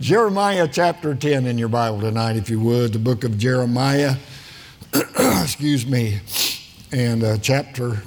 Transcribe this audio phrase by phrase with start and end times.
[0.00, 4.14] Jeremiah chapter 10 in your Bible tonight, if you would, the book of Jeremiah,
[4.94, 6.20] excuse me,
[6.92, 8.02] and uh, chapter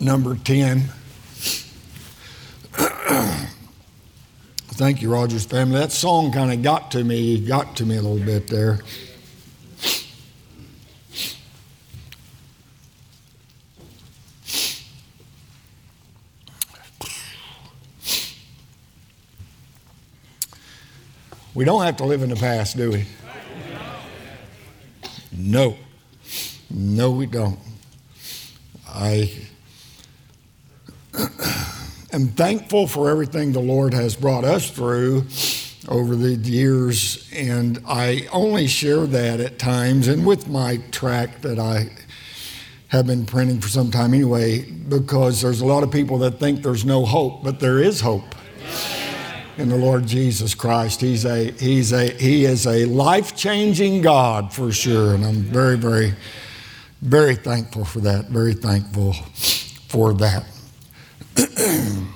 [0.00, 0.78] number 10.
[4.66, 5.78] Thank you, Rogers family.
[5.78, 8.80] That song kind of got to me, got to me a little bit there.
[21.58, 23.04] We don't have to live in the past, do we?
[25.36, 25.76] No.
[26.70, 27.58] No, we don't.
[28.86, 29.34] I
[32.12, 35.26] am thankful for everything the Lord has brought us through
[35.88, 41.58] over the years, and I only share that at times and with my track that
[41.58, 41.90] I
[42.86, 46.62] have been printing for some time anyway, because there's a lot of people that think
[46.62, 48.36] there's no hope, but there is hope
[49.58, 51.00] in the Lord Jesus Christ.
[51.00, 55.14] He's a, he's a, he is a life changing God for sure.
[55.14, 56.14] And I'm very, very,
[57.02, 58.26] very thankful for that.
[58.26, 60.44] Very thankful for that.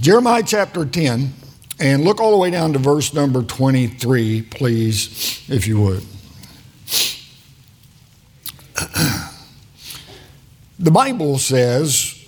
[0.00, 1.32] Jeremiah chapter 10,
[1.80, 6.04] and look all the way down to verse number 23, please, if you would.
[10.76, 12.20] The Bible says,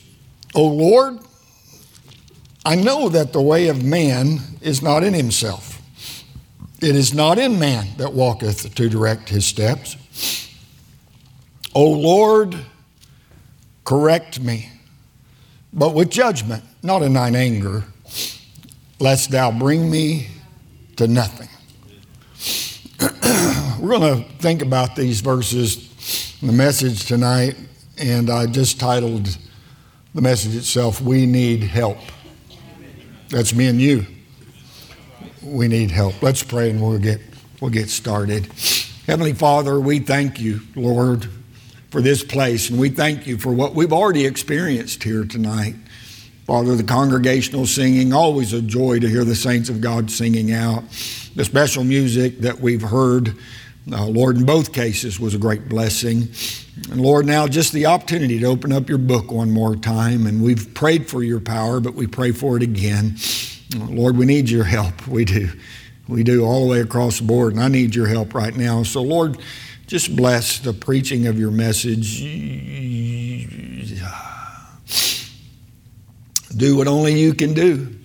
[0.54, 1.18] O Lord,
[2.66, 5.80] I know that the way of man is not in himself.
[6.82, 9.96] It is not in man that walketh to direct his steps.
[11.76, 12.56] O Lord,
[13.84, 14.68] correct me,
[15.72, 17.84] but with judgment, not in thine anger,
[18.98, 20.26] lest thou bring me
[20.96, 21.48] to nothing.
[23.78, 27.54] We're going to think about these verses in the message tonight,
[27.96, 29.38] and I just titled
[30.16, 31.98] the message itself, We Need Help.
[33.28, 34.06] That's me and you.
[35.42, 36.22] We need help.
[36.22, 37.20] Let's pray and we'll get,
[37.60, 38.46] we'll get started.
[39.06, 41.28] Heavenly Father, we thank you, Lord,
[41.90, 45.74] for this place, and we thank you for what we've already experienced here tonight.
[46.46, 50.84] Father, the congregational singing, always a joy to hear the saints of God singing out.
[51.34, 53.36] The special music that we've heard,
[53.92, 56.28] uh, Lord, in both cases was a great blessing.
[56.90, 60.26] And Lord, now just the opportunity to open up your book one more time.
[60.26, 63.16] And we've prayed for your power, but we pray for it again.
[63.76, 65.06] Lord, we need your help.
[65.06, 65.50] We do.
[66.08, 67.52] We do all the way across the board.
[67.52, 68.82] And I need your help right now.
[68.82, 69.38] So, Lord,
[69.86, 72.20] just bless the preaching of your message.
[76.56, 77.95] Do what only you can do.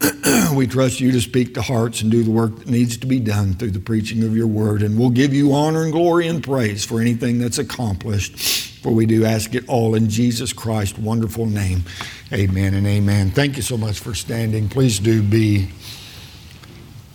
[0.54, 3.20] we trust you to speak to hearts and do the work that needs to be
[3.20, 4.82] done through the preaching of your word.
[4.82, 8.38] And we'll give you honor and glory and praise for anything that's accomplished.
[8.82, 11.84] For we do ask it all in Jesus Christ's wonderful name.
[12.32, 13.30] Amen and amen.
[13.30, 14.68] Thank you so much for standing.
[14.68, 15.70] Please do be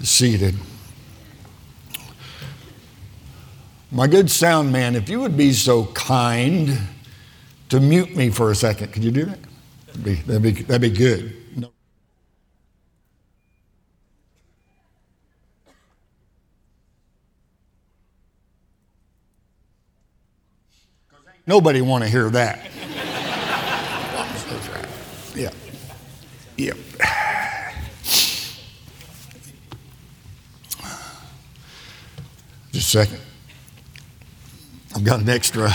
[0.02, 0.56] seated.
[3.92, 6.78] My good sound man, if you would be so kind
[7.70, 9.40] to mute me for a second, could you do that?
[9.88, 11.45] That'd be, that'd be, that'd be good.
[21.48, 22.60] Nobody want to hear that.
[25.36, 25.52] yeah.
[26.58, 26.78] Yep.
[32.72, 33.20] Just a second.
[34.96, 35.70] I've got an extra.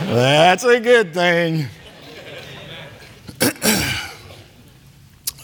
[0.00, 1.66] That's a good thing.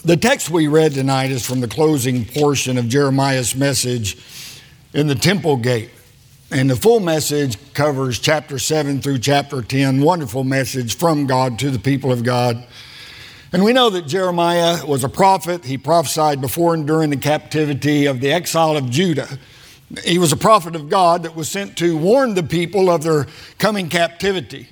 [0.05, 4.19] the text we read tonight is from the closing portion of Jeremiah's message
[4.93, 5.91] in the temple gate.
[6.55, 10.01] And the full message covers chapter 7 through chapter 10.
[10.01, 12.65] Wonderful message from God to the people of God.
[13.53, 15.65] And we know that Jeremiah was a prophet.
[15.65, 19.41] He prophesied before and during the captivity of the exile of Judah.
[20.05, 23.27] He was a prophet of God that was sent to warn the people of their
[23.59, 24.69] coming captivity.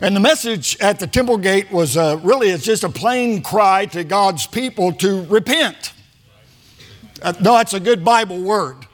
[0.00, 3.86] And the message at the temple gate was uh, really it's just a plain cry
[3.86, 5.94] to God's people to repent.
[7.20, 8.84] Uh, no, that's a good Bible word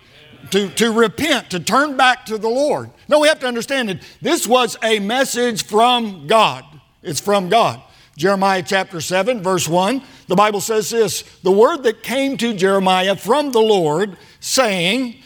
[0.51, 2.91] to, to repent, to turn back to the Lord.
[3.09, 6.65] No, we have to understand that this was a message from God.
[7.03, 7.81] It's from God.
[8.17, 13.17] Jeremiah chapter 7, verse 1, the Bible says this The word that came to Jeremiah
[13.17, 15.17] from the Lord, saying,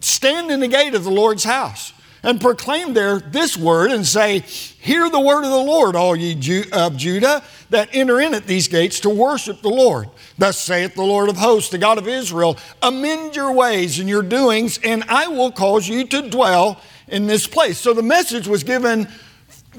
[0.00, 4.40] Stand in the gate of the Lord's house and proclaim there this word and say,
[4.40, 8.68] Hear the word of the Lord, all ye of Judah that enter in at these
[8.68, 10.08] gates to worship the Lord.
[10.38, 14.22] Thus saith the Lord of hosts, the God of Israel, amend your ways and your
[14.22, 17.78] doings, and I will cause you to dwell in this place.
[17.78, 19.06] So the message was given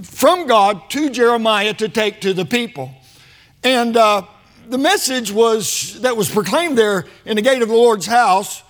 [0.03, 2.91] from God to Jeremiah to take to the people.
[3.63, 4.23] And uh,
[4.67, 8.63] the message was that was proclaimed there in the gate of the Lord's house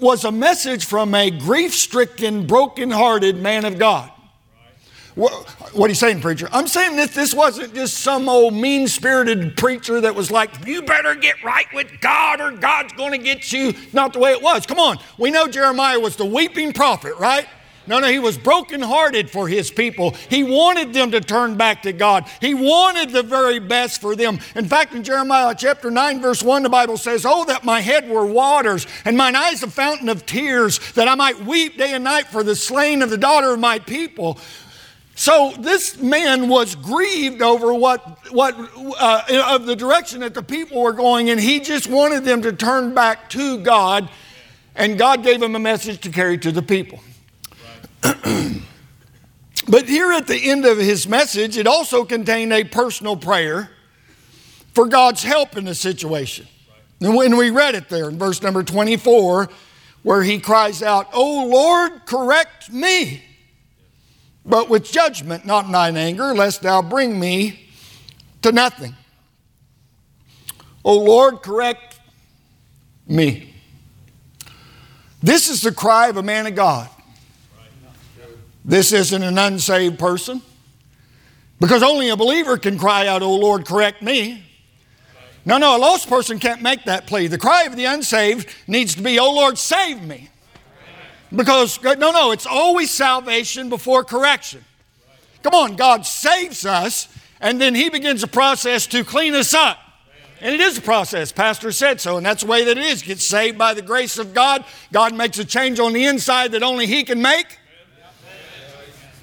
[0.00, 4.10] was a message from a grief-stricken, broken-hearted man of God.
[5.16, 5.32] What,
[5.72, 6.46] what, are you saying, preacher?
[6.52, 10.82] I'm saying that this wasn't just some old mean spirited preacher that was like, you
[10.82, 13.72] better get right with God or God's going to get you.
[13.94, 14.66] Not the way it was.
[14.66, 14.98] Come on.
[15.16, 17.46] We know Jeremiah was the weeping prophet, right?
[17.86, 20.10] No, no, he was brokenhearted for his people.
[20.28, 22.28] He wanted them to turn back to God.
[22.40, 24.38] He wanted the very best for them.
[24.54, 28.08] In fact, in Jeremiah chapter 9, verse 1, the Bible says, Oh, that my head
[28.10, 32.04] were waters, and mine eyes a fountain of tears, that I might weep day and
[32.04, 34.38] night for the slain of the daughter of my people.
[35.18, 38.54] So this man was grieved over what, what
[39.00, 42.52] uh, of the direction that the people were going, and he just wanted them to
[42.52, 44.10] turn back to God,
[44.74, 47.00] and God gave him a message to carry to the people.
[48.02, 53.70] but here at the end of his message, it also contained a personal prayer
[54.74, 56.46] for God's help in the situation.
[57.00, 59.48] And when we read it there in verse number 24,
[60.02, 63.22] where he cries out, Oh Lord, correct me,
[64.46, 67.68] but with judgment, not in thine anger, lest thou bring me
[68.42, 68.94] to nothing.
[70.84, 71.98] O Lord, correct
[73.08, 73.52] me.
[75.20, 76.88] This is the cry of a man of God.
[78.64, 80.40] This isn't an unsaved person.
[81.58, 84.44] Because only a believer can cry out, O Lord, correct me.
[85.44, 87.28] No, no, a lost person can't make that plea.
[87.28, 90.28] The cry of the unsaved needs to be, O Lord, save me.
[91.34, 94.64] Because, no, no, it's always salvation before correction.
[95.42, 97.08] Come on, God saves us,
[97.40, 99.78] and then He begins a process to clean us up.
[100.40, 101.32] And it is a process.
[101.32, 103.02] Pastor said so, and that's the way that it is.
[103.02, 104.64] Get saved by the grace of God.
[104.92, 107.58] God makes a change on the inside that only He can make.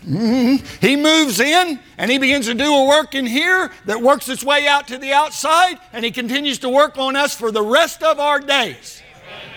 [0.05, 0.85] Mm-hmm.
[0.85, 4.43] He moves in and he begins to do a work in here that works its
[4.43, 8.03] way out to the outside, and he continues to work on us for the rest
[8.03, 9.02] of our days.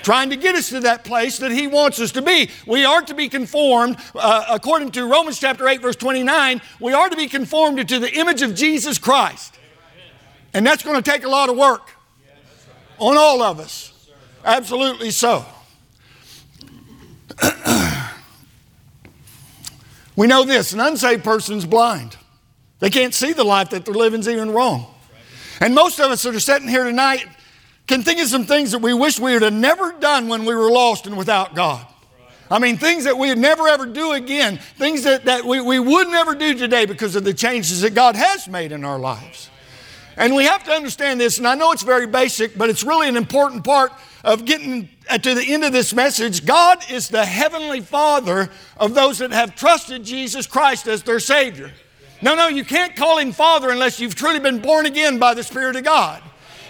[0.02, 2.50] Trying to get us to that place that He wants us to be.
[2.66, 7.08] We are to be conformed, uh, according to Romans chapter 8, verse 29, we are
[7.08, 9.58] to be conformed to the image of Jesus Christ.
[10.54, 11.90] And that's going to take a lot of work
[12.98, 13.92] on all of us.
[14.44, 15.44] Absolutely so.
[20.16, 22.16] We know this an unsaved person's blind.
[22.78, 24.86] They can't see the life that they're living is even wrong.
[25.60, 27.26] And most of us that are sitting here tonight
[27.86, 30.54] can think of some things that we wish we would have never done when we
[30.54, 31.86] were lost and without God.
[32.50, 35.78] I mean, things that we would never ever do again, things that, that we, we
[35.78, 39.50] would never do today because of the changes that God has made in our lives.
[40.16, 43.08] And we have to understand this, and I know it's very basic, but it's really
[43.08, 43.92] an important part
[44.24, 49.18] of getting to the end of this message, God is the heavenly Father of those
[49.18, 51.72] that have trusted Jesus Christ as their Savior.
[52.22, 55.44] No, no, you can't call Him Father unless you've truly been born again by the
[55.44, 56.22] Spirit of God.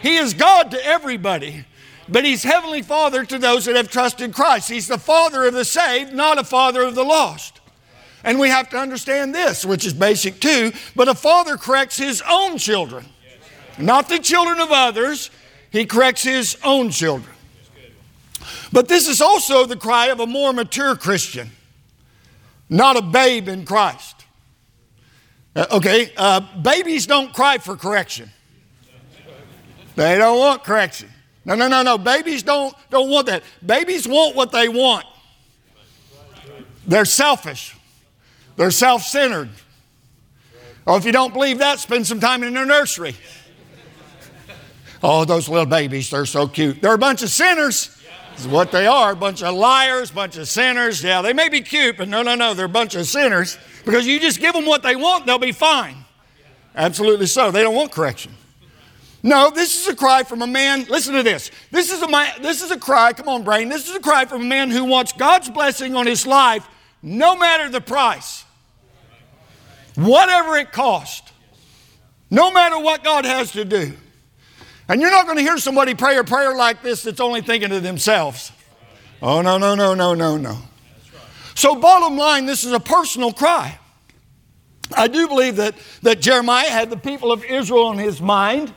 [0.02, 1.64] He is God to everybody,
[2.08, 4.68] but He's Heavenly Father to those that have trusted Christ.
[4.68, 7.60] He's the Father of the saved, not a Father of the lost.
[8.26, 12.22] And we have to understand this, which is basic too, but a father corrects his
[12.28, 13.06] own children,
[13.78, 15.30] not the children of others.
[15.70, 17.32] He corrects his own children.
[18.72, 21.52] But this is also the cry of a more mature Christian,
[22.68, 24.24] not a babe in Christ.
[25.54, 28.30] Uh, okay, uh, babies don't cry for correction.
[29.96, 31.08] They don't want correction.
[31.44, 31.98] No, no, no, no.
[31.98, 33.42] Babies don't, don't want that.
[33.64, 35.06] Babies want what they want.
[36.86, 37.74] They're selfish.
[38.56, 39.48] They're self centered.
[40.86, 43.16] Or oh, if you don't believe that, spend some time in their nursery.
[45.02, 46.80] Oh, those little babies, they're so cute.
[46.80, 47.96] They're a bunch of sinners
[48.38, 51.02] is what they are a bunch of liars, bunch of sinners.
[51.02, 54.06] Yeah, they may be cute, but no, no, no, they're a bunch of sinners because
[54.06, 55.96] you just give them what they want, they'll be fine.
[56.74, 57.50] Absolutely so.
[57.50, 58.34] They don't want correction.
[59.26, 60.84] No, this is a cry from a man.
[60.84, 61.50] Listen to this.
[61.72, 63.12] This is a man, this is a cry.
[63.12, 63.68] Come on, brain.
[63.68, 66.64] This is a cry from a man who wants God's blessing on his life,
[67.02, 68.44] no matter the price,
[69.96, 71.32] whatever it costs,
[72.30, 73.94] no matter what God has to do.
[74.88, 77.72] And you're not going to hear somebody pray a prayer like this that's only thinking
[77.72, 78.52] of themselves.
[79.20, 80.56] Oh, no, no, no, no, no, no.
[81.56, 83.76] So, bottom line, this is a personal cry.
[84.96, 88.72] I do believe that, that Jeremiah had the people of Israel on his mind,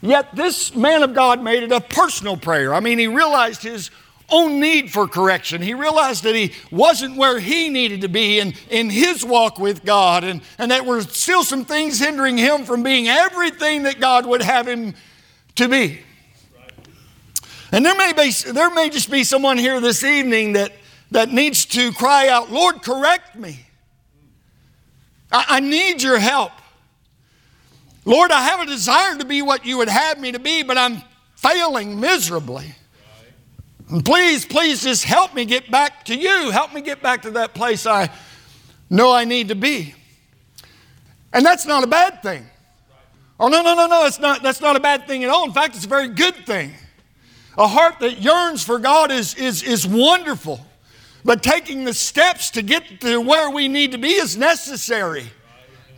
[0.00, 2.74] yet this man of God made it a personal prayer.
[2.74, 3.90] I mean, he realized his
[4.30, 5.60] own need for correction.
[5.60, 9.84] He realized that he wasn't where he needed to be in, in his walk with
[9.84, 14.26] God, and, and that were still some things hindering him from being everything that God
[14.26, 14.94] would have him
[15.56, 16.00] to be.
[17.72, 20.72] And there may, be, there may just be someone here this evening that,
[21.12, 23.66] that needs to cry out, Lord, correct me.
[25.30, 26.52] I, I need your help.
[28.04, 30.78] Lord, I have a desire to be what you would have me to be, but
[30.78, 31.02] I'm
[31.36, 32.74] failing miserably.
[33.88, 36.50] And please, please just help me get back to you.
[36.50, 38.10] Help me get back to that place I
[38.88, 39.94] know I need to be.
[41.32, 42.46] And that's not a bad thing.
[43.38, 45.44] Oh, no, no, no, no, it's not, that's not a bad thing at all.
[45.44, 46.72] In fact, it's a very good thing.
[47.56, 50.60] A heart that yearns for God is, is, is wonderful.
[51.24, 55.30] But taking the steps to get to where we need to be is necessary.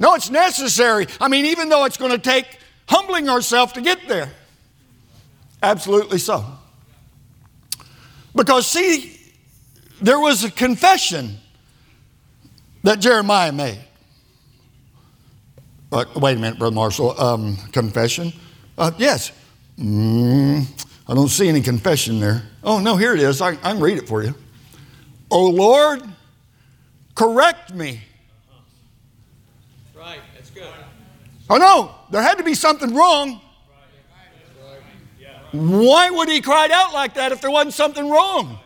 [0.03, 1.07] No, it's necessary.
[1.21, 4.31] I mean, even though it's going to take humbling ourselves to get there.
[5.63, 6.45] Absolutely so.
[8.35, 9.17] Because, see,
[10.01, 11.39] there was a confession
[12.83, 13.79] that Jeremiah made.
[15.93, 17.21] Wait a minute, Brother Marshall.
[17.21, 18.33] Um, confession?
[18.77, 19.31] Uh, yes.
[19.79, 20.67] Mm,
[21.07, 22.43] I don't see any confession there.
[22.65, 23.41] Oh, no, here it is.
[23.41, 24.35] I, I can read it for you.
[25.31, 26.03] Oh Lord,
[27.15, 28.01] correct me.
[29.97, 30.69] Right, that's good.
[31.53, 33.39] Oh no, there had to be something wrong.
[35.51, 38.59] Why would he cry out like that if there wasn't something wrong?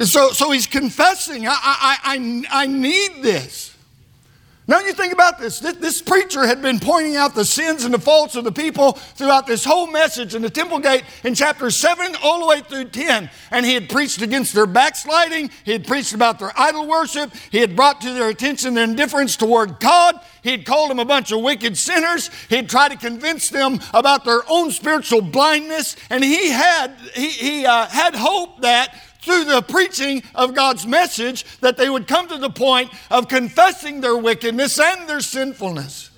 [0.00, 3.69] So, so he's confessing, I, I, I, I need this.
[4.66, 5.58] Now you think about this.
[5.58, 6.00] this.
[6.00, 9.64] Preacher had been pointing out the sins and the faults of the people throughout this
[9.64, 13.30] whole message in the temple gate in chapter 7 all the way through 10.
[13.50, 15.50] And he had preached against their backsliding.
[15.64, 17.32] He had preached about their idol worship.
[17.50, 20.20] He had brought to their attention their indifference toward God.
[20.42, 22.30] He had called them a bunch of wicked sinners.
[22.48, 25.96] He had tried to convince them about their own spiritual blindness.
[26.10, 31.44] And he had, he, he uh, had hope that through the preaching of God's message
[31.60, 36.09] that they would come to the point of confessing their wickedness and their sinfulness.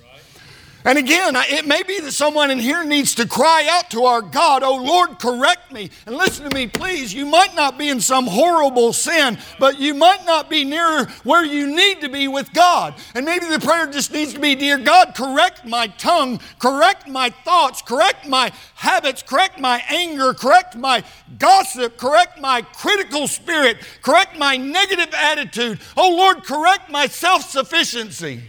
[0.85, 4.21] And again, it may be that someone in here needs to cry out to our
[4.21, 5.89] God, Oh Lord, correct me.
[6.05, 7.13] And listen to me, please.
[7.13, 11.45] You might not be in some horrible sin, but you might not be near where
[11.45, 12.95] you need to be with God.
[13.15, 17.29] And maybe the prayer just needs to be, Dear God, correct my tongue, correct my
[17.29, 21.03] thoughts, correct my habits, correct my anger, correct my
[21.39, 25.79] gossip, correct my critical spirit, correct my negative attitude.
[25.95, 28.43] Oh Lord, correct my self sufficiency.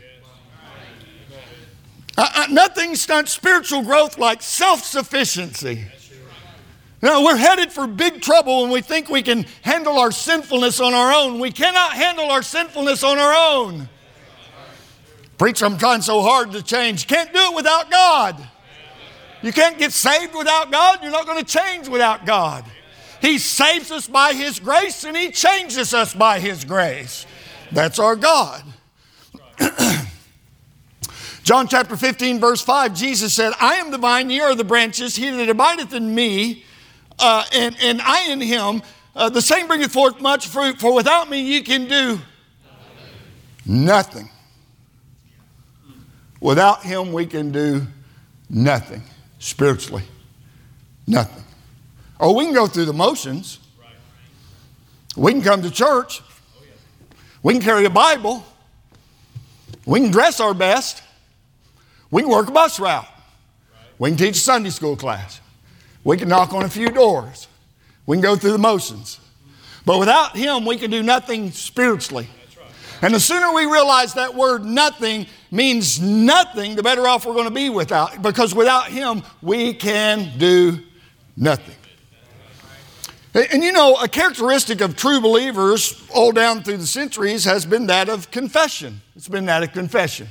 [2.16, 5.85] Uh, uh, nothing stunts spiritual growth like self sufficiency.
[7.02, 10.94] Now, we're headed for big trouble when we think we can handle our sinfulness on
[10.94, 11.38] our own.
[11.38, 13.90] We cannot handle our sinfulness on our own.
[15.37, 17.06] Preacher, I'm trying so hard to change.
[17.06, 18.49] Can't do it without God.
[19.42, 21.00] You can't get saved without God.
[21.02, 22.64] You're not going to change without God.
[23.21, 27.26] He saves us by His grace and He changes us by His grace.
[27.71, 28.62] That's our God.
[31.44, 35.14] John chapter 15, verse 5, Jesus said, I am the vine, ye are the branches.
[35.14, 36.64] He that abideth in me,
[37.18, 38.80] uh, and, and I in him,
[39.14, 42.18] uh, the same bringeth forth much fruit, for without me ye can do
[43.66, 44.30] nothing.
[46.40, 47.86] Without him, we can do
[48.48, 49.02] nothing
[49.38, 50.04] spiritually.
[51.06, 51.44] Nothing.
[52.18, 53.58] Oh, we can go through the motions.
[55.14, 56.22] We can come to church.
[57.42, 58.46] We can carry a Bible.
[59.84, 61.02] We can dress our best.
[62.14, 63.09] We can work a bus route.
[63.99, 65.40] We can teach a Sunday school class.
[66.04, 67.49] We can knock on a few doors.
[68.06, 69.18] We can go through the motions.
[69.85, 72.28] But without Him, we can do nothing spiritually.
[73.02, 77.49] And the sooner we realize that word nothing means nothing, the better off we're going
[77.49, 78.23] to be without.
[78.23, 80.78] Because without Him, we can do
[81.37, 81.75] nothing.
[83.35, 87.88] And you know, a characteristic of true believers all down through the centuries has been
[87.88, 89.00] that of confession.
[89.16, 90.28] It's been that of confession.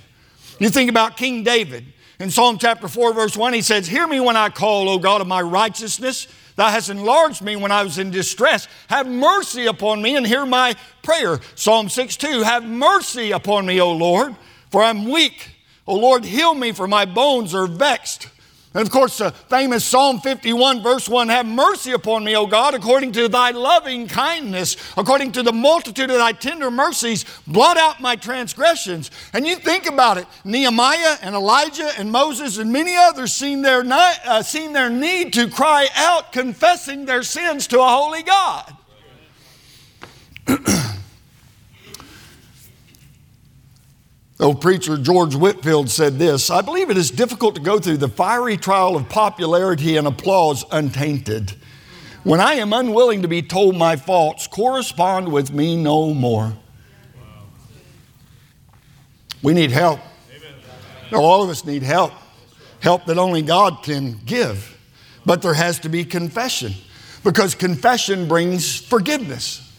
[0.60, 1.86] You think about King David.
[2.20, 5.22] In Psalm chapter 4, verse 1, he says, Hear me when I call, O God
[5.22, 6.28] of my righteousness.
[6.56, 8.68] Thou hast enlarged me when I was in distress.
[8.88, 11.40] Have mercy upon me and hear my prayer.
[11.56, 14.36] Psalm 6 2, Have mercy upon me, O Lord,
[14.70, 15.50] for I'm weak.
[15.88, 18.30] O Lord, heal me, for my bones are vexed.
[18.76, 22.74] And of course, the famous Psalm 51, verse 1 Have mercy upon me, O God,
[22.74, 28.02] according to thy loving kindness, according to the multitude of thy tender mercies, blot out
[28.02, 29.12] my transgressions.
[29.32, 33.84] And you think about it Nehemiah and Elijah and Moses and many others seen their,
[33.86, 38.76] uh, seen their need to cry out, confessing their sins to a holy God.
[44.40, 48.10] Old preacher George Whitefield said this I believe it is difficult to go through the
[48.10, 51.54] fiery trial of popularity and applause untainted.
[52.24, 56.54] When I am unwilling to be told my faults, correspond with me no more.
[59.42, 60.00] We need help.
[61.12, 62.14] All of us need help.
[62.80, 64.78] Help that only God can give.
[65.26, 66.74] But there has to be confession
[67.24, 69.73] because confession brings forgiveness.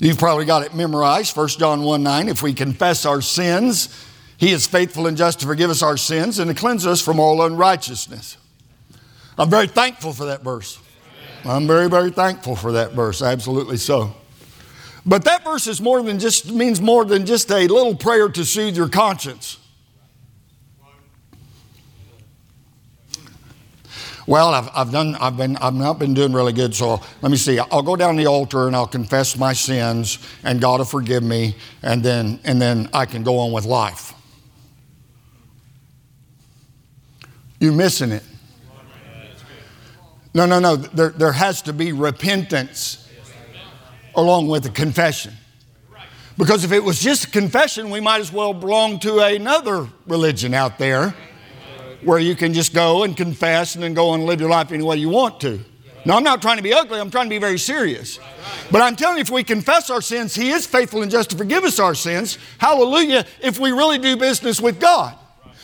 [0.00, 2.28] You've probably got it memorized, 1 John 1 9.
[2.28, 3.88] If we confess our sins,
[4.36, 7.18] he is faithful and just to forgive us our sins and to cleanse us from
[7.18, 8.36] all unrighteousness.
[9.36, 10.78] I'm very thankful for that verse.
[11.44, 14.14] I'm very, very thankful for that verse, absolutely so.
[15.04, 18.44] But that verse is more than just means more than just a little prayer to
[18.44, 19.58] soothe your conscience.
[24.28, 26.74] Well, I've, I've done, I've been, I've not been doing really good.
[26.74, 27.58] So let me see.
[27.58, 31.56] I'll go down the altar and I'll confess my sins, and God will forgive me,
[31.82, 34.12] and then, and then I can go on with life.
[37.58, 38.22] You're missing it.
[40.34, 40.76] No, no, no.
[40.76, 43.08] There, there has to be repentance
[44.14, 45.32] along with the confession.
[46.36, 50.52] Because if it was just a confession, we might as well belong to another religion
[50.52, 51.14] out there
[52.02, 54.84] where you can just go and confess and then go and live your life any
[54.84, 55.60] way you want to.
[56.04, 58.18] Now, I'm not trying to be ugly, I'm trying to be very serious.
[58.70, 61.36] But I'm telling you, if we confess our sins, He is faithful and just to
[61.36, 62.38] forgive us our sins.
[62.58, 65.18] Hallelujah, if we really do business with God.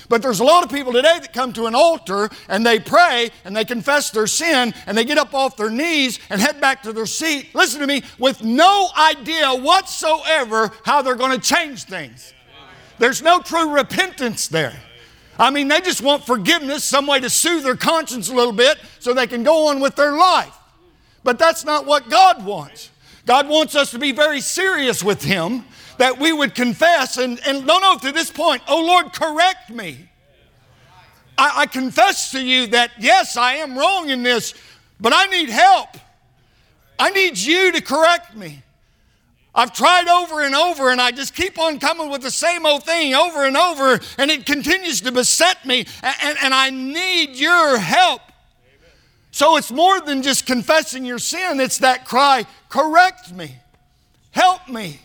[0.08, 3.30] But there's a lot of people today that come to an altar and they pray
[3.44, 6.82] and they confess their sin and they get up off their knees and head back
[6.82, 11.84] to their seat, listen to me, with no idea whatsoever how they're going to change
[11.84, 12.34] things.
[12.98, 14.78] There's no true repentance there.
[15.38, 18.78] I mean, they just want forgiveness, some way to soothe their conscience a little bit
[19.00, 20.56] so they can go on with their life.
[21.24, 22.90] But that's not what God wants.
[23.26, 25.64] God wants us to be very serious with Him,
[25.98, 30.08] that we would confess and, and no, no, to this point, oh Lord, correct me.
[31.36, 34.54] I, I confess to you that, yes, I am wrong in this,
[35.00, 35.88] but I need help.
[36.98, 38.62] I need you to correct me.
[39.54, 42.84] I've tried over and over, and I just keep on coming with the same old
[42.84, 47.78] thing over and over, and it continues to beset me, and, and I need your
[47.78, 48.20] help.
[49.30, 53.56] So it's more than just confessing your sin, it's that cry, correct me,
[54.32, 55.00] help me,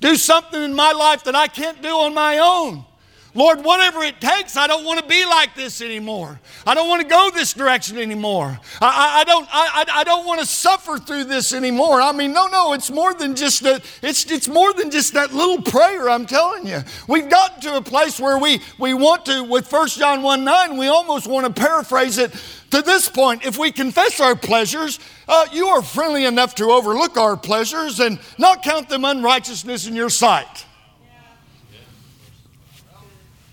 [0.00, 2.84] do something in my life that I can't do on my own.
[3.34, 6.38] Lord, whatever it takes, I don't want to be like this anymore.
[6.66, 8.58] I don't want to go this direction anymore.
[8.80, 12.02] I, I, I don't, I, I don't want to suffer through this anymore.
[12.02, 15.32] I mean, no, no, it's more than just that, it's, it's more than just that
[15.32, 16.80] little prayer, I'm telling you.
[17.08, 20.76] We've gotten to a place where we, we want to, with 1 John 1 9,
[20.76, 22.34] we almost want to paraphrase it
[22.70, 23.46] to this point.
[23.46, 28.18] If we confess our pleasures, uh, you are friendly enough to overlook our pleasures and
[28.36, 30.66] not count them unrighteousness in your sight.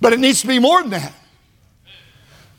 [0.01, 1.13] But it needs to be more than that.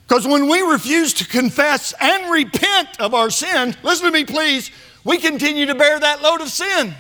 [0.07, 4.71] Because when we refuse to confess and repent of our sin, listen to me, please,
[5.05, 6.95] we continue to bear that load of sin.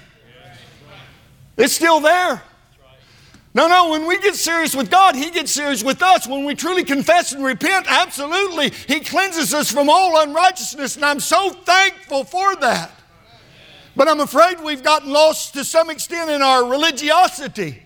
[1.56, 2.42] It's still there.
[3.52, 6.28] No, no, when we get serious with God, He gets serious with us.
[6.28, 11.18] When we truly confess and repent, absolutely, He cleanses us from all unrighteousness, and I'm
[11.18, 12.92] so thankful for that.
[13.96, 17.82] But I'm afraid we've gotten lost to some extent in our religiosity.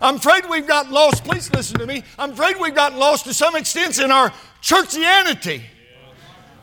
[0.00, 1.24] I'm afraid we've gotten lost.
[1.24, 2.04] Please listen to me.
[2.18, 4.32] I'm afraid we've gotten lost to some extent in our
[4.62, 5.62] churchianity.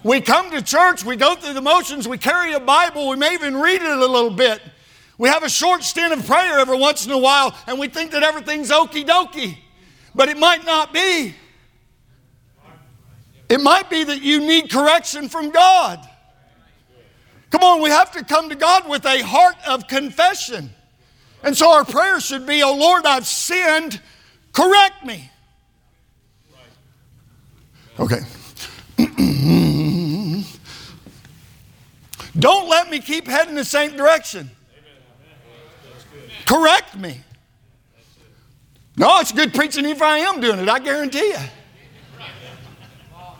[0.03, 3.33] We come to church, we go through the motions, we carry a Bible, we may
[3.33, 4.61] even read it a little bit.
[5.17, 8.11] We have a short stint of prayer every once in a while, and we think
[8.11, 9.57] that everything's okie dokie.
[10.13, 11.33] But it might not be.
[13.49, 16.07] It might be that you need correction from God.
[17.49, 20.69] Come on, we have to come to God with a heart of confession.
[21.45, 24.01] And so our prayer should be, Oh Lord, I've sinned,
[24.51, 25.29] correct me.
[27.99, 28.21] Okay.
[32.37, 34.49] Don't let me keep heading the same direction.
[36.47, 37.21] Correct me.
[38.97, 41.37] No, it's good preaching if I am doing it, I guarantee you.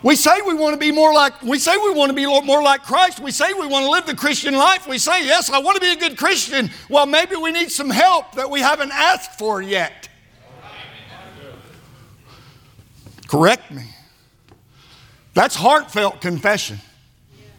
[0.06, 2.62] We say we want to be more like, we say we want to be more
[2.62, 3.20] like Christ.
[3.20, 4.88] We say we want to live the Christian life.
[4.88, 6.70] We say, yes, I want to be a good Christian.
[6.92, 10.08] Well, maybe we need some help that we haven't asked for yet.
[13.28, 13.86] Correct me.
[15.34, 16.78] That's heartfelt confession.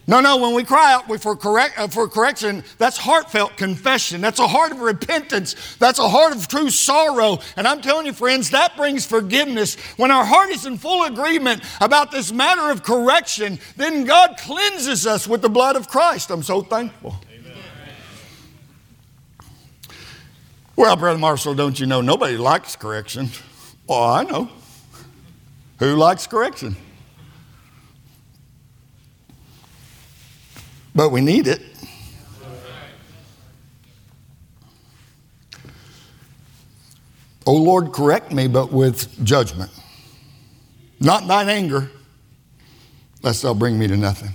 [0.09, 4.21] No, no, when we cry out for, correct, uh, for correction, that's heartfelt confession.
[4.21, 5.77] That's a heart of repentance.
[5.79, 7.41] That's a heart of true sorrow.
[7.57, 9.75] And I'm telling you, friends, that brings forgiveness.
[9.97, 15.09] When our heart is in full agreement about this matter of correction, then God cleanses
[15.09, 16.31] us with the blood of Christ.
[16.31, 17.17] I'm so thankful.
[17.35, 17.59] Amen.
[20.77, 23.31] Well, Brother Marshall, don't you know nobody likes correction?
[23.89, 24.51] Oh, I know.
[25.81, 26.77] Who likes correction?
[30.97, 31.61] But we need it.
[37.49, 39.71] O oh Lord, correct me, but with judgment,
[40.99, 41.91] not thine anger,
[43.23, 44.31] lest thou bring me to nothing.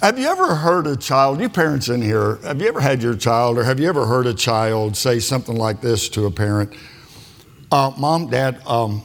[0.00, 3.16] Have you ever heard a child, you parents in here, have you ever had your
[3.16, 6.72] child or have you ever heard a child say something like this to a parent?
[7.70, 9.02] Uh, Mom, Dad, um,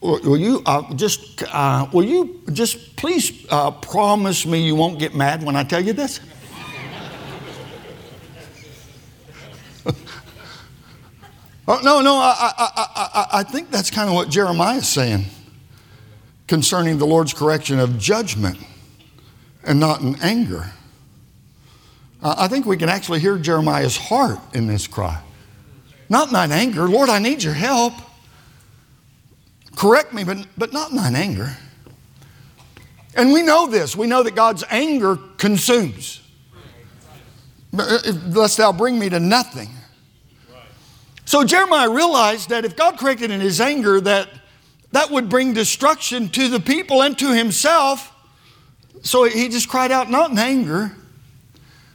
[0.00, 5.14] will you uh, just uh, will you just please uh, promise me you won't get
[5.14, 6.20] mad when I tell you this?
[11.66, 15.24] oh, no, no, I, I, I, I think that's kind of what Jeremiah is saying
[16.46, 18.58] concerning the Lord's correction of judgment
[19.64, 20.72] and not in anger.
[22.20, 25.22] I think we can actually hear Jeremiah's heart in this cry.
[26.08, 26.88] Not in anger.
[26.88, 27.92] Lord, I need your help.
[29.78, 31.56] Correct me, but, but not in anger.
[33.14, 33.94] And we know this.
[33.94, 36.20] We know that God's anger consumes.
[37.72, 39.68] Uh, lest thou bring me to nothing.
[41.26, 44.28] So Jeremiah realized that if God corrected in his anger, that
[44.90, 48.12] that would bring destruction to the people and to himself.
[49.02, 50.90] So he just cried out, not in anger.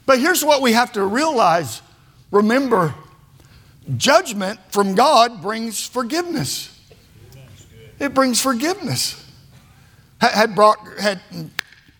[0.05, 1.81] But here's what we have to realize
[2.31, 2.95] remember,
[3.97, 6.72] judgment from God brings forgiveness.
[8.03, 9.19] It brings forgiveness.
[10.19, 11.21] Had brought, had,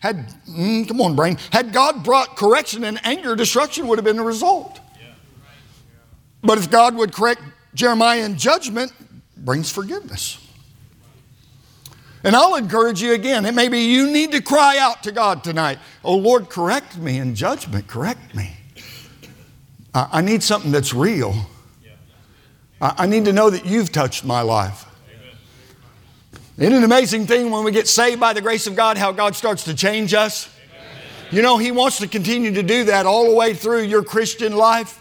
[0.00, 1.38] had, mm, come on, brain.
[1.50, 4.80] Had God brought correction and anger, destruction would have been the result.
[6.42, 7.40] But if God would correct
[7.72, 8.92] Jeremiah in judgment,
[9.34, 10.38] brings forgiveness.
[12.22, 13.46] And I'll encourage you again.
[13.46, 15.78] It may be you need to cry out to God tonight.
[16.04, 17.86] Oh, Lord, correct me in judgment.
[17.86, 18.54] Correct me.
[19.94, 21.34] I need something that's real.
[22.78, 24.84] I need to know that you've touched my life.
[26.56, 29.10] Isn't it an amazing thing when we get saved by the grace of God, how
[29.10, 30.48] God starts to change us?
[31.32, 34.54] You know, He wants to continue to do that all the way through your Christian
[34.56, 35.00] life.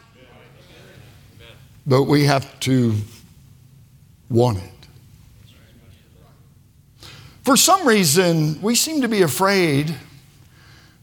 [1.85, 2.95] But we have to
[4.29, 4.71] want it.
[7.43, 9.95] For some reason, we seem to be afraid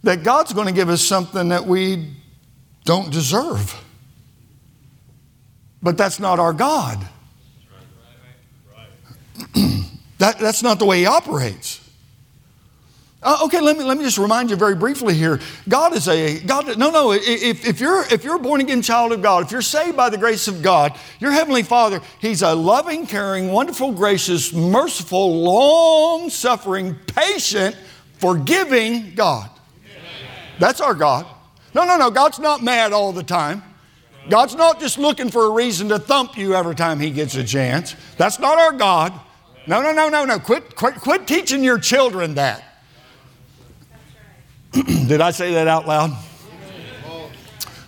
[0.02, 2.12] that God's going to give us something that we
[2.84, 3.80] don't deserve.
[5.80, 7.06] But that's not our God.
[10.20, 11.80] that, that's not the way He operates.
[13.22, 15.40] Uh, okay, let me, let me just remind you very briefly here.
[15.68, 19.12] God is a, God, no, no, if, if, you're, if you're a born again child
[19.12, 22.54] of God, if you're saved by the grace of God, your Heavenly Father, He's a
[22.54, 27.76] loving, caring, wonderful, gracious, merciful, long suffering, patient,
[28.18, 29.50] forgiving God.
[30.58, 31.26] That's our God.
[31.74, 33.62] No, no, no, God's not mad all the time.
[34.28, 37.44] God's not just looking for a reason to thump you every time He gets a
[37.44, 37.96] chance.
[38.18, 39.18] That's not our God.
[39.70, 40.40] No, no, no, no, no.
[40.40, 42.64] Quit, quit, quit teaching your children that.
[44.72, 46.10] Did I say that out loud?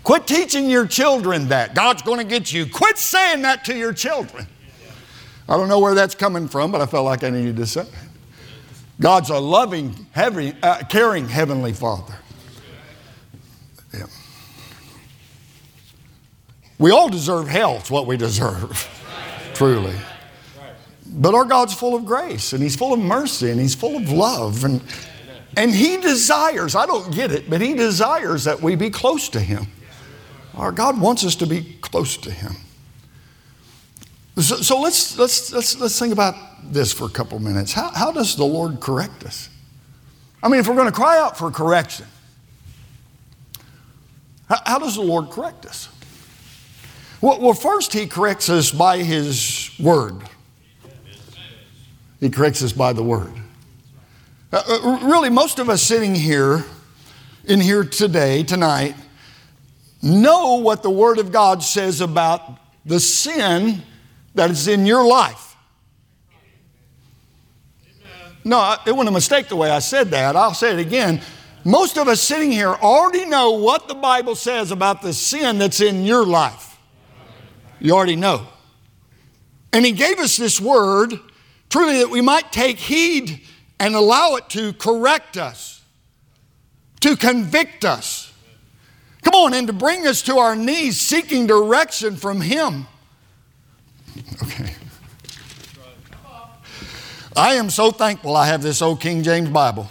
[0.05, 1.75] Quit teaching your children that.
[1.75, 2.67] God's going to get you.
[2.67, 4.47] Quit saying that to your children.
[5.49, 7.81] I don't know where that's coming from, but I felt like I needed to say
[7.81, 7.91] it.
[9.01, 12.15] God's a loving, heavy, uh, caring Heavenly Father.
[13.93, 14.07] Yeah.
[16.79, 18.89] We all deserve hell, it's what we deserve,
[19.55, 19.97] truly.
[21.13, 24.11] But our God's full of grace, and He's full of mercy, and He's full of
[24.11, 24.65] love.
[24.65, 24.81] And
[25.57, 29.41] and He desires, I don't get it, but He desires that we be close to
[29.41, 29.67] Him.
[30.55, 32.53] Our God wants us to be close to Him.
[34.37, 37.73] So, so let's, let's, let's, let's think about this for a couple minutes.
[37.73, 39.51] How, how does the Lord correct us?
[40.43, 42.07] I mean, if we're going to cry out for correction,
[44.49, 45.89] how, how does the Lord correct us?
[47.21, 50.23] Well, well, first, He corrects us by His Word.
[52.23, 53.33] He corrects us by the Word.
[54.53, 56.65] Uh, uh, really, most of us sitting here,
[57.47, 58.95] in here today, tonight,
[60.01, 63.83] know what the Word of God says about the sin
[64.37, 65.57] that is in your life.
[68.45, 70.37] No, it wasn't a mistake the way I said that.
[70.37, 71.21] I'll say it again.
[71.65, 75.81] Most of us sitting here already know what the Bible says about the sin that's
[75.81, 76.79] in your life.
[77.81, 78.47] You already know.
[79.73, 81.19] And He gave us this word
[81.73, 83.41] truly that we might take heed
[83.81, 85.81] and allow it to correct us,
[87.01, 88.31] to convict us.
[89.23, 92.87] Come on, and to bring us to our knees seeking direction from Him.
[94.43, 94.75] Okay.
[97.35, 99.91] I am so thankful I have this old King James Bible.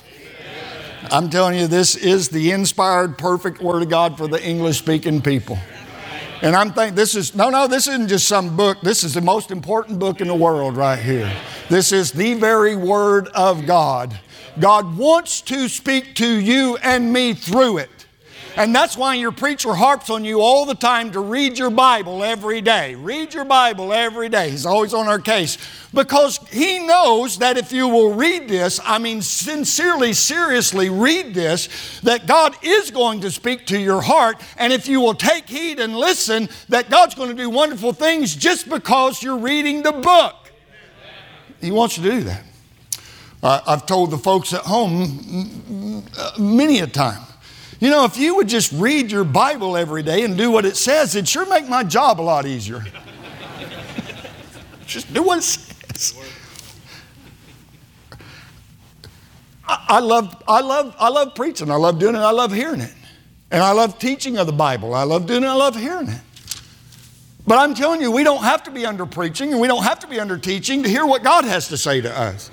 [1.09, 5.19] I'm telling you, this is the inspired, perfect Word of God for the English speaking
[5.19, 5.57] people.
[6.41, 8.81] And I'm thinking, this is, no, no, this isn't just some book.
[8.81, 11.31] This is the most important book in the world right here.
[11.69, 14.19] This is the very Word of God.
[14.59, 18.00] God wants to speak to you and me through it.
[18.57, 22.23] And that's why your preacher harps on you all the time to read your Bible
[22.23, 22.95] every day.
[22.95, 24.49] Read your Bible every day.
[24.49, 25.57] He's always on our case
[25.93, 31.99] because he knows that if you will read this, I mean, sincerely, seriously read this,
[32.01, 34.41] that God is going to speak to your heart.
[34.57, 38.35] And if you will take heed and listen, that God's going to do wonderful things
[38.35, 40.35] just because you're reading the book.
[41.61, 42.43] He wants you to do that.
[43.41, 46.03] Uh, I've told the folks at home
[46.37, 47.21] many a time
[47.81, 50.77] you know, if you would just read your Bible every day and do what it
[50.77, 52.85] says, it'd sure make my job a lot easier.
[54.85, 56.15] just do what it says.
[59.67, 61.71] I, I love, I, love, I love preaching.
[61.71, 62.19] I love doing it.
[62.19, 62.93] I love hearing it.
[63.49, 64.93] And I love teaching of the Bible.
[64.93, 65.47] I love doing it.
[65.47, 66.21] I love hearing it.
[67.47, 69.97] But I'm telling you, we don't have to be under preaching and we don't have
[70.01, 72.51] to be under teaching to hear what God has to say to us.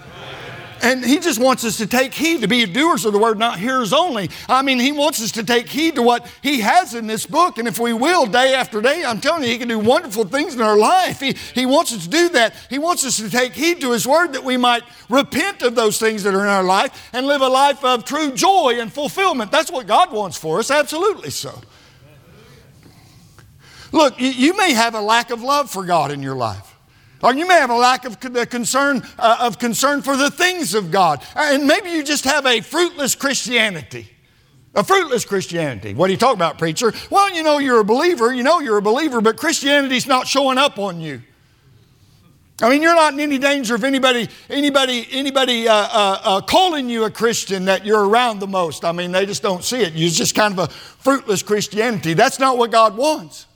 [0.82, 3.58] And he just wants us to take heed, to be doers of the word, not
[3.58, 4.30] hearers only.
[4.48, 7.58] I mean, he wants us to take heed to what he has in this book.
[7.58, 10.54] And if we will, day after day, I'm telling you, he can do wonderful things
[10.54, 11.20] in our life.
[11.20, 12.54] He, he wants us to do that.
[12.70, 15.98] He wants us to take heed to his word that we might repent of those
[15.98, 19.50] things that are in our life and live a life of true joy and fulfillment.
[19.50, 21.60] That's what God wants for us, absolutely so.
[23.90, 26.67] Look, you may have a lack of love for God in your life.
[27.22, 30.90] Or you may have a lack of concern, uh, of concern for the things of
[30.90, 31.24] God.
[31.34, 34.08] And maybe you just have a fruitless Christianity.
[34.74, 35.94] A fruitless Christianity.
[35.94, 36.92] What do you talk about, preacher?
[37.10, 40.58] Well, you know you're a believer, you know you're a believer, but Christianity's not showing
[40.58, 41.22] up on you.
[42.60, 46.88] I mean, you're not in any danger of anybody, anybody, anybody uh, uh, uh, calling
[46.88, 48.84] you a Christian that you're around the most.
[48.84, 49.94] I mean, they just don't see it.
[49.94, 52.14] You're just kind of a fruitless Christianity.
[52.14, 53.46] That's not what God wants.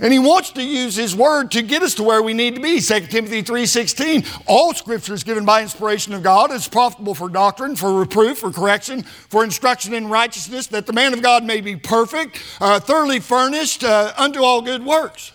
[0.00, 2.60] And he wants to use his word to get us to where we need to
[2.60, 2.80] be.
[2.80, 4.24] 2 Timothy 3:16.
[4.46, 6.50] All scripture is given by inspiration of God.
[6.50, 11.12] It's profitable for doctrine, for reproof, for correction, for instruction in righteousness, that the man
[11.12, 15.30] of God may be perfect, uh, thoroughly furnished uh, unto all good works.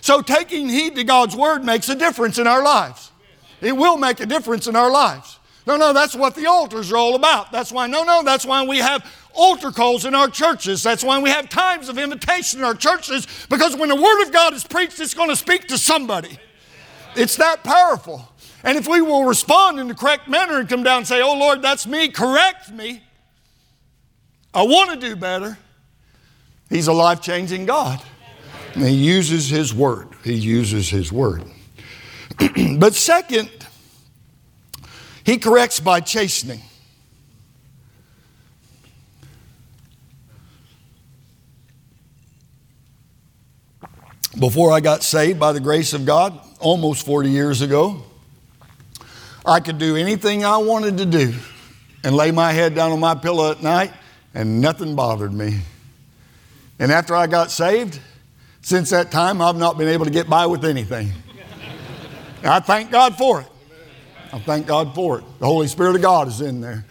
[0.00, 3.10] So taking heed to God's word makes a difference in our lives.
[3.60, 5.37] It will make a difference in our lives.
[5.68, 7.52] No, no, that's what the altars are all about.
[7.52, 9.04] That's why, no, no, that's why we have
[9.34, 10.82] altar calls in our churches.
[10.82, 14.32] That's why we have times of invitation in our churches, because when the Word of
[14.32, 16.38] God is preached, it's going to speak to somebody.
[17.16, 18.26] It's that powerful.
[18.64, 21.36] And if we will respond in the correct manner and come down and say, Oh
[21.36, 23.02] Lord, that's me, correct me,
[24.54, 25.58] I want to do better,
[26.70, 28.02] He's a life changing God.
[28.72, 30.08] And He uses His Word.
[30.24, 31.44] He uses His Word.
[32.78, 33.50] but second,
[35.28, 36.62] He corrects by chastening.
[44.38, 48.04] Before I got saved by the grace of God, almost 40 years ago,
[49.44, 51.34] I could do anything I wanted to do
[52.02, 53.92] and lay my head down on my pillow at night
[54.32, 55.60] and nothing bothered me.
[56.78, 58.00] And after I got saved,
[58.62, 61.12] since that time, I've not been able to get by with anything.
[62.42, 63.48] I thank God for it.
[64.32, 65.24] I thank God for it.
[65.38, 66.84] The Holy Spirit of God is in there.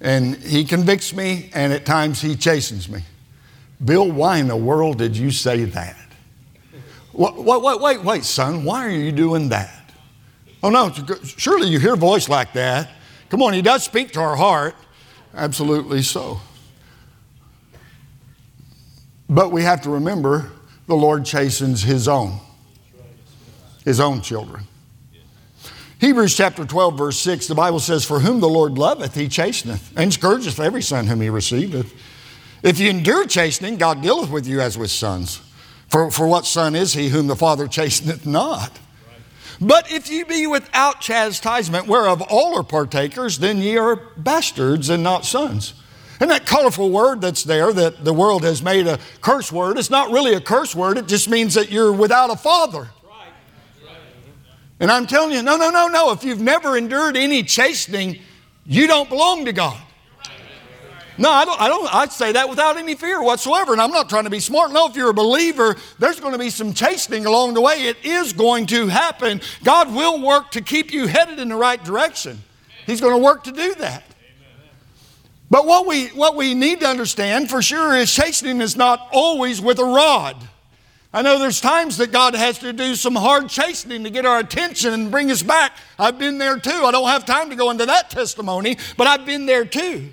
[0.00, 3.02] And He convicts me, and at times He chastens me.
[3.84, 5.96] Bill, why in the world did you say that?
[7.12, 9.92] Wait, wait, wait, wait, son, why are you doing that?
[10.62, 10.92] Oh, no,
[11.24, 12.90] surely you hear a voice like that.
[13.28, 14.74] Come on, he does speak to our heart.
[15.34, 16.40] Absolutely so.
[19.28, 20.50] But we have to remember
[20.86, 22.38] the Lord chastens his own,
[23.84, 24.64] his own children.
[26.00, 29.92] Hebrews chapter 12, verse 6, the Bible says, For whom the Lord loveth, he chasteneth,
[29.96, 31.92] and scourgeth every son whom he receiveth.
[32.62, 35.40] If you endure chastening, God dealeth with you as with sons.
[35.88, 38.78] For, for what son is he whom the Father chasteneth not?
[39.60, 45.02] But if ye be without chastisement, whereof all are partakers, then ye are bastards and
[45.02, 45.74] not sons.
[46.20, 49.90] And that colorful word that's there that the world has made a curse word, it's
[49.90, 52.88] not really a curse word, it just means that you're without a father.
[54.80, 56.12] And I'm telling you, no, no, no, no.
[56.12, 58.20] If you've never endured any chastening,
[58.64, 59.80] you don't belong to God.
[61.20, 63.72] No, I don't, I don't, I'd say that without any fear whatsoever.
[63.72, 64.70] And I'm not trying to be smart.
[64.70, 67.88] No, if you're a believer, there's going to be some chastening along the way.
[67.88, 69.40] It is going to happen.
[69.64, 72.40] God will work to keep you headed in the right direction.
[72.86, 74.04] He's going to work to do that.
[75.50, 79.60] But what we, what we need to understand for sure is chastening is not always
[79.60, 80.36] with a rod.
[81.12, 84.38] I know there's times that God has to do some hard chastening to get our
[84.38, 85.72] attention and bring us back.
[85.98, 86.70] I've been there too.
[86.84, 90.10] I don't have time to go into that testimony, but I've been there too.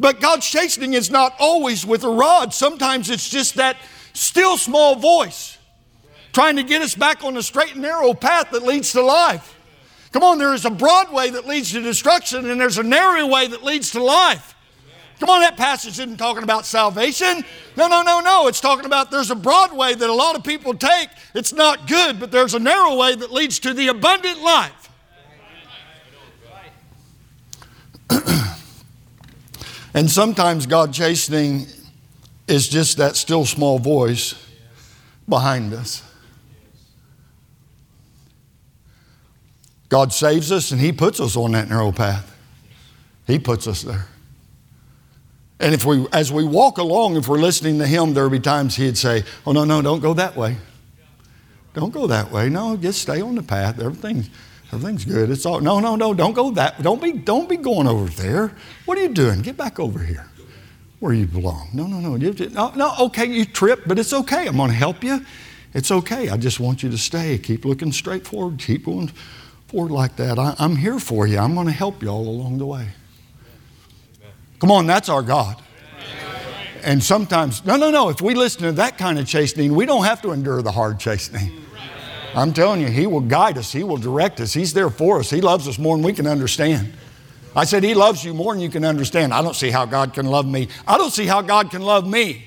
[0.00, 2.54] But God's chastening is not always with a rod.
[2.54, 3.76] Sometimes it's just that
[4.14, 5.58] still small voice
[6.32, 9.54] trying to get us back on the straight and narrow path that leads to life.
[10.12, 13.26] Come on, there is a broad way that leads to destruction, and there's a narrow
[13.26, 14.54] way that leads to life.
[15.18, 17.42] Come on, that passage isn't talking about salvation.
[17.76, 18.48] No, no, no, no.
[18.48, 21.08] It's talking about there's a broad way that a lot of people take.
[21.34, 24.90] It's not good, but there's a narrow way that leads to the abundant life.
[29.94, 31.66] and sometimes God chastening
[32.46, 34.34] is just that still small voice
[35.26, 36.02] behind us.
[39.88, 42.36] God saves us and He puts us on that narrow path.
[43.26, 44.06] He puts us there.
[45.58, 48.40] And if we, as we walk along, if we're listening to Him, there will be
[48.40, 50.56] times He'd say, Oh, no, no, don't go that way.
[51.74, 52.48] Don't go that way.
[52.48, 53.80] No, just stay on the path.
[53.80, 54.30] Everything's,
[54.72, 55.30] everything's good.
[55.30, 58.52] It's all, no, no, no, don't go that Don't be, don't be going over there.
[58.86, 59.42] What are you doing?
[59.42, 60.26] Get back over here
[61.00, 61.68] where you belong.
[61.72, 62.16] No, no, no.
[62.16, 64.46] No, no, okay, you trip, but it's okay.
[64.46, 65.24] I'm going to help you.
[65.74, 66.30] It's okay.
[66.30, 67.36] I just want you to stay.
[67.38, 68.58] Keep looking straight forward.
[68.58, 69.10] Keep going
[69.68, 70.38] forward like that.
[70.38, 71.38] I, am here for you.
[71.38, 72.88] I'm going to help you all along the way.
[74.58, 75.62] Come on, that's our God.
[76.82, 80.04] And sometimes, no, no, no, if we listen to that kind of chastening, we don't
[80.04, 81.50] have to endure the hard chastening.
[82.34, 85.30] I'm telling you, He will guide us, He will direct us, He's there for us.
[85.30, 86.92] He loves us more than we can understand.
[87.56, 89.34] I said, He loves you more than you can understand.
[89.34, 90.68] I don't see how God can love me.
[90.86, 92.44] I don't see how God can love me.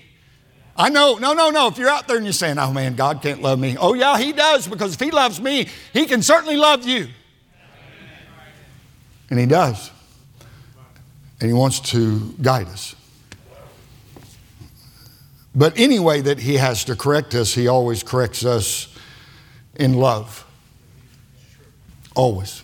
[0.78, 1.68] I know, no, no, no.
[1.68, 3.76] If you're out there and you're saying, oh man, God can't love me.
[3.78, 7.10] Oh, yeah, He does, because if He loves me, He can certainly love you.
[9.30, 9.92] And He does.
[11.40, 12.96] And He wants to guide us.
[15.56, 18.94] But any way that He has to correct us, He always corrects us
[19.76, 20.46] in love.
[22.16, 22.64] Always.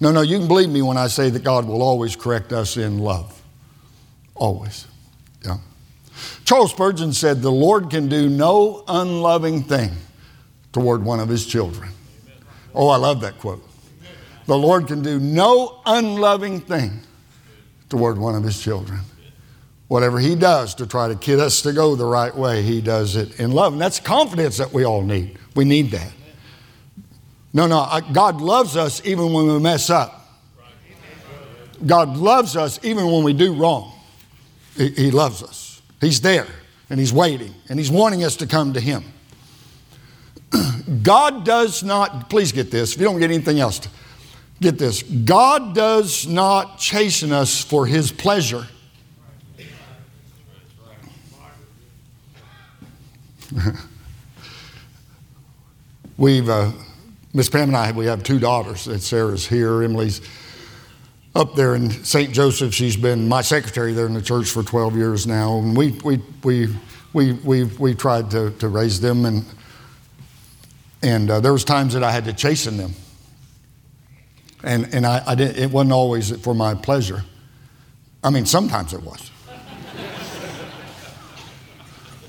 [0.00, 2.76] No, no, you can believe me when I say that God will always correct us
[2.76, 3.40] in love.
[4.34, 4.86] Always.
[5.44, 5.58] Yeah.
[6.44, 9.90] Charles Spurgeon said, The Lord can do no unloving thing
[10.72, 11.90] toward one of his children.
[12.74, 13.62] Oh, I love that quote.
[14.46, 17.00] The Lord can do no unloving thing
[17.90, 19.00] toward one of his children.
[19.88, 23.16] Whatever he does to try to get us to go the right way, he does
[23.16, 23.72] it in love.
[23.72, 25.36] And that's confidence that we all need.
[25.54, 26.12] We need that.
[27.52, 30.16] No, no, God loves us even when we mess up.
[31.84, 33.92] God loves us even when we do wrong.
[34.76, 35.82] He, he loves us.
[36.00, 36.46] He's there
[36.88, 39.04] and He's waiting and He's wanting us to come to Him.
[41.02, 43.80] God does not, please get this, if you don't get anything else,
[44.60, 45.02] get this.
[45.02, 48.66] God does not chasten us for His pleasure.
[56.16, 56.72] We've, uh,
[57.32, 58.86] Miss Pam and I, we have two daughters.
[58.86, 59.82] And Sarah's here.
[59.82, 60.20] Emily's
[61.34, 62.32] up there in St.
[62.32, 62.74] Joseph.
[62.74, 65.58] She's been my secretary there in the church for 12 years now.
[65.58, 66.68] And we, we, we,
[67.12, 69.44] we, we, we tried to, to raise them, and,
[71.02, 72.94] and uh, there was times that I had to chasten them.
[74.62, 77.24] And, and I, I didn't, it wasn't always for my pleasure.
[78.22, 79.30] I mean, sometimes it was.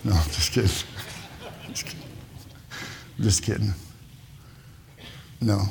[0.04, 0.70] no, just kidding.
[1.68, 2.00] Just kidding.
[3.20, 3.74] Just kidding.
[5.42, 5.64] No.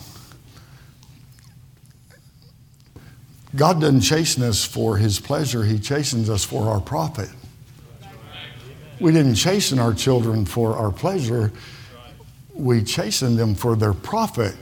[3.57, 7.31] God doesn't chasten us for his pleasure, he chastens us for our profit.
[9.01, 11.53] We didn't chasten our children for our pleasure,
[12.53, 14.55] we chasten them for their profit.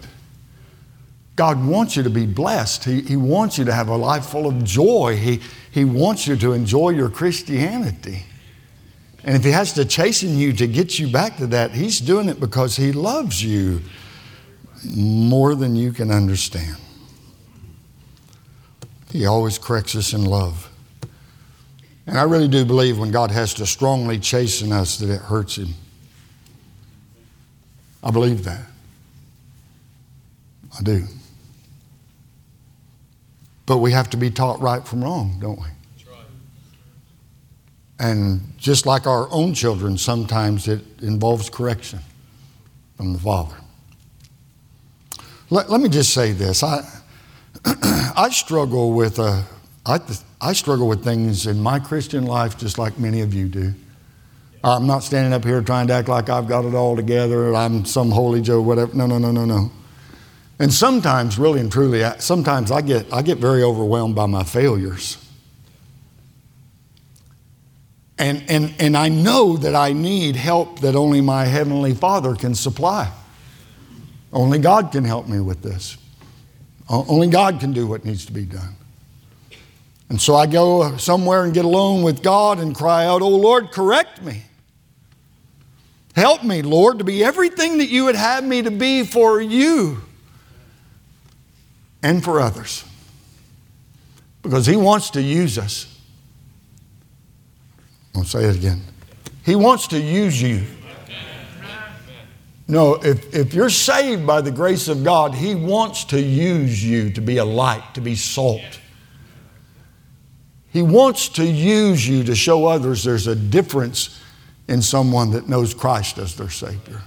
[1.39, 2.83] God wants you to be blessed.
[2.83, 5.17] He, he wants you to have a life full of joy.
[5.17, 8.25] He, he wants you to enjoy your Christianity.
[9.23, 12.29] And if He has to chasten you to get you back to that, He's doing
[12.29, 13.83] it because He loves you
[14.97, 16.77] more than you can understand.
[19.13, 20.69] He always corrects us in love.
[22.09, 25.57] And I really do believe when God has to strongly chasten us that it hurts
[25.57, 25.69] Him.
[28.03, 28.67] I believe that.
[30.77, 31.07] I do.
[33.69, 35.67] But we have to be taught right from wrong, don't we?
[38.01, 41.99] And just like our own children, sometimes it involves correction
[42.97, 43.57] from the Father.
[45.51, 46.63] Let, let me just say this.
[46.63, 46.81] I,
[47.65, 49.43] I struggle with uh,
[49.85, 50.01] I,
[50.41, 53.75] I struggle with things in my Christian life just like many of you do.
[54.65, 57.55] I'm not standing up here trying to act like I've got it all together.
[57.55, 58.95] I'm some holy Joe, whatever.
[58.95, 59.71] No, no, no, no, no.
[60.59, 65.25] And sometimes, really and truly, sometimes I get, I get very overwhelmed by my failures.
[68.19, 72.57] And, and, and I know that I need help that only my Heavenly Father can
[72.57, 73.13] supply.
[74.33, 75.97] Only God can help me with this.
[76.89, 78.75] Only God can do what needs to be done.
[80.09, 83.71] And so I go somewhere and get alone with God and cry out, Oh Lord,
[83.71, 84.43] correct me.
[86.17, 90.03] Help me, Lord, to be everything that you would have me to be for you
[92.03, 92.85] and for others.
[94.43, 95.95] Because He wants to use us.
[98.15, 98.83] I'll say it again.
[99.45, 100.65] He wants to use you.
[102.71, 107.11] No, if, if you're saved by the grace of God, He wants to use you
[107.13, 108.81] to be a light, to be salt.
[110.71, 114.21] He wants to use you to show others there's a difference
[114.69, 117.01] in someone that knows Christ as their Savior.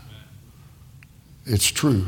[1.46, 2.06] It's true.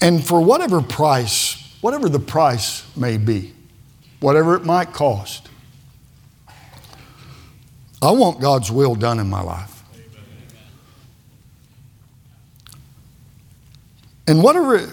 [0.00, 3.52] And for whatever price, whatever the price may be,
[4.20, 5.48] whatever it might cost,
[8.00, 9.82] I want God's will done in my life.
[14.28, 14.88] And whatever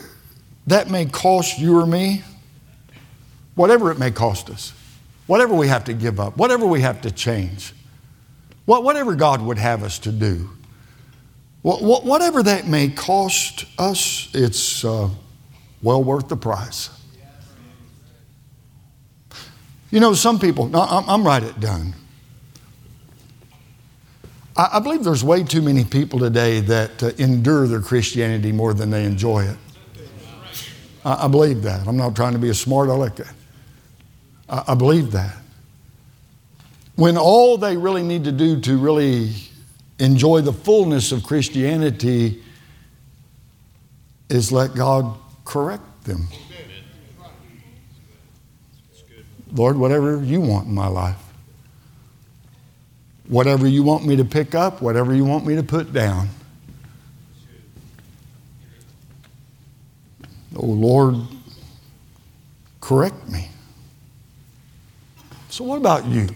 [0.68, 2.24] that may cost you or me,
[3.53, 4.74] whatever it may cost us,
[5.28, 7.74] whatever we have to give up, whatever we have to change,
[8.66, 10.49] whatever God would have us to do,
[11.66, 15.09] whatever that may cost us, it's uh,
[15.82, 16.91] well worth the price.
[19.89, 21.95] You know, some people, I'm right at done.
[24.57, 28.89] I believe there's way too many people today that uh, endure their Christianity more than
[28.89, 29.57] they enjoy it.
[31.03, 31.86] I, believe that.
[31.88, 33.20] I'm not trying to be a smart aleck.
[34.47, 35.36] I believe that.
[36.95, 39.34] When all they really need to do to really
[39.99, 42.43] enjoy the fullness of Christianity
[44.29, 46.27] is let God correct them.
[49.53, 51.25] Lord, whatever you want in my life
[53.27, 56.29] whatever you want me to pick up, whatever you want me to put down.
[60.55, 61.15] Oh Lord,
[62.79, 63.49] correct me.
[65.49, 66.29] So, what about you?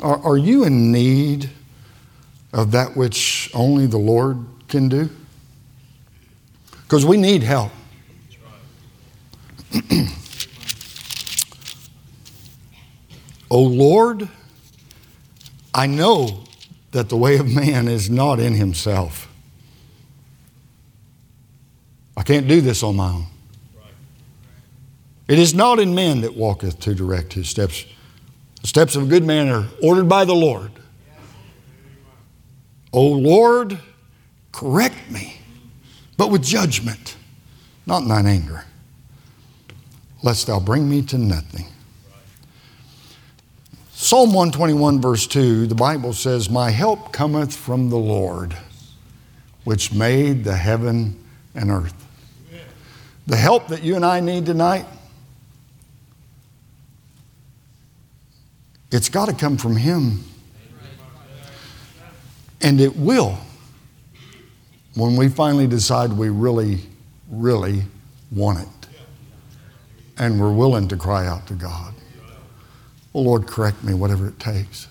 [0.00, 1.50] Are, are you in need
[2.52, 5.08] of that which only the Lord can do?
[6.82, 7.72] Because we need help.
[13.50, 14.28] oh Lord,
[15.74, 16.44] I know
[16.90, 19.28] that the way of man is not in himself.
[22.16, 23.26] I can't do this on my own.
[25.28, 27.86] It is not in man that walketh to direct his steps.
[28.60, 30.72] The steps of a good man are ordered by the Lord.
[32.92, 33.78] O Lord,
[34.52, 35.38] correct me,
[36.16, 37.16] but with judgment,
[37.86, 38.64] not in thine anger,
[40.22, 41.66] lest thou bring me to nothing.
[43.92, 48.56] Psalm 121, verse 2, the Bible says, My help cometh from the Lord,
[49.64, 51.22] which made the heaven
[51.54, 51.94] and earth.
[53.26, 54.86] The help that you and I need tonight,
[58.90, 60.24] it's got to come from Him.
[62.62, 63.38] And it will
[64.94, 66.80] when we finally decide we really,
[67.30, 67.82] really
[68.30, 68.88] want it.
[70.18, 71.94] And we're willing to cry out to God.
[73.12, 74.88] Well, Lord, correct me, whatever it takes.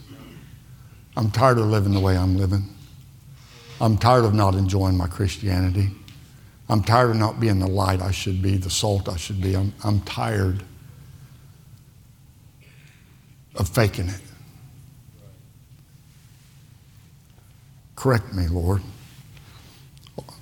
[1.15, 2.63] I'm tired of living the way I'm living.
[3.80, 5.89] I'm tired of not enjoying my Christianity.
[6.69, 9.55] I'm tired of not being the light I should be, the salt I should be.
[9.55, 10.63] I'm, I'm tired
[13.55, 14.22] of faking it.
[18.02, 18.82] Correct me, Lord.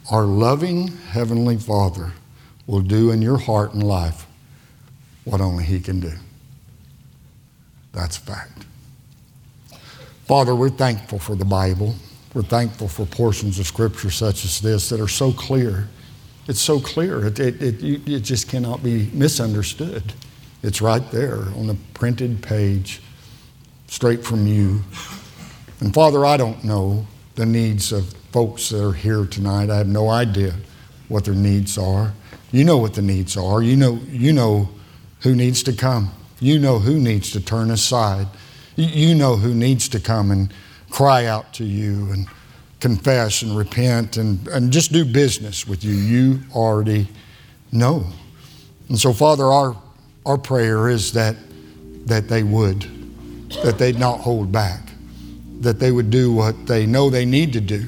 [0.09, 2.13] Our loving Heavenly Father
[2.67, 4.25] will do in your heart and life
[5.25, 6.13] what only He can do.
[7.91, 8.65] That's fact.
[10.23, 11.95] Father, we're thankful for the Bible.
[12.33, 15.89] We're thankful for portions of Scripture such as this that are so clear.
[16.47, 20.13] It's so clear, it, it, it, it just cannot be misunderstood.
[20.63, 23.01] It's right there on the printed page,
[23.87, 24.81] straight from you.
[25.81, 27.05] And Father, I don't know
[27.39, 29.69] the needs of folks that are here tonight.
[29.69, 30.53] I have no idea
[31.07, 32.11] what their needs are.
[32.51, 33.63] You know what the needs are.
[33.63, 34.67] You know, you know
[35.21, 36.11] who needs to come.
[36.41, 38.27] You know who needs to turn aside.
[38.75, 40.53] You know who needs to come and
[40.89, 42.27] cry out to you and
[42.81, 45.93] confess and repent and, and just do business with you.
[45.93, 47.07] You already
[47.71, 48.05] know.
[48.89, 49.77] And so, Father, our,
[50.25, 51.37] our prayer is that,
[52.05, 52.81] that they would,
[53.63, 54.88] that they'd not hold back,
[55.59, 57.85] that they would do what they know they need to do.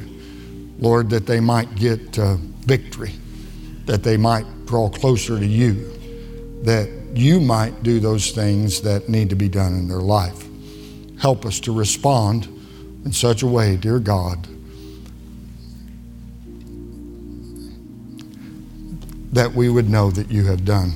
[0.80, 3.14] Lord, that they might get uh, victory,
[3.86, 5.74] that they might draw closer to you,
[6.64, 10.48] that you might do those things that need to be done in their life.
[11.20, 12.46] Help us to respond
[13.06, 14.48] in such a way, dear God,
[19.34, 20.94] that we would know that you have done.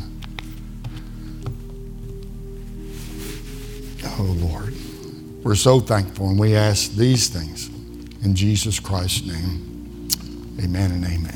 [4.17, 4.73] Oh Lord,
[5.45, 7.67] we're so thankful and we ask these things
[8.25, 10.09] in Jesus Christ's name.
[10.59, 11.35] Amen and amen.